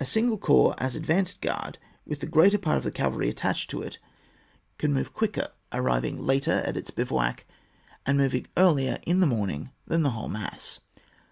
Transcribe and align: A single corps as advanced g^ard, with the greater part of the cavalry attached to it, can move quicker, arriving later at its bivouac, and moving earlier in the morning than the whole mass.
A 0.00 0.04
single 0.04 0.36
corps 0.36 0.74
as 0.78 0.96
advanced 0.96 1.40
g^ard, 1.40 1.76
with 2.04 2.18
the 2.18 2.26
greater 2.26 2.58
part 2.58 2.76
of 2.76 2.82
the 2.82 2.90
cavalry 2.90 3.28
attached 3.28 3.70
to 3.70 3.82
it, 3.82 3.98
can 4.78 4.92
move 4.92 5.12
quicker, 5.12 5.50
arriving 5.72 6.18
later 6.18 6.60
at 6.66 6.76
its 6.76 6.90
bivouac, 6.90 7.46
and 8.04 8.18
moving 8.18 8.48
earlier 8.56 8.98
in 9.06 9.20
the 9.20 9.28
morning 9.28 9.70
than 9.86 10.02
the 10.02 10.10
whole 10.10 10.28
mass. 10.28 10.80